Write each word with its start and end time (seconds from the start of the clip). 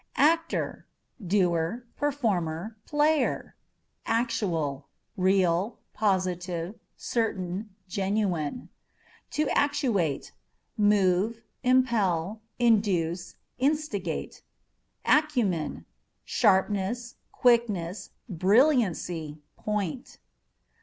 Actor 0.15 0.87
â€" 1.23 1.27
doer, 1.27 1.85
performer, 1.95 2.75
player. 2.87 3.55
Actual 4.07 4.87
â€" 4.89 5.11
real, 5.15 5.77
positive, 5.93 6.79
certain, 6.97 7.75
genuine. 7.87 8.69
To 9.29 9.47
Actuate 9.51 10.31
â€" 10.31 10.31
move, 10.85 11.43
impel, 11.61 12.41
induce, 12.57 13.35
instigate. 13.59 14.41
Acumen 15.05 15.71
â€" 15.75 15.83
sharpness, 16.25 17.17
quickness, 17.31 18.09
brilliancy, 18.27 19.37
point. 19.55 20.17